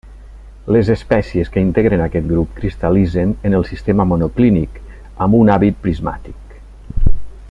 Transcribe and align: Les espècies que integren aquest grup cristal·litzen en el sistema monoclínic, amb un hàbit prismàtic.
Les 0.75 0.87
espècies 0.93 1.51
que 1.55 1.63
integren 1.65 2.01
aquest 2.05 2.25
grup 2.31 2.57
cristal·litzen 2.61 3.35
en 3.49 3.59
el 3.59 3.67
sistema 3.73 4.09
monoclínic, 4.13 4.83
amb 5.27 5.41
un 5.43 5.53
hàbit 5.57 5.79
prismàtic. 5.85 6.61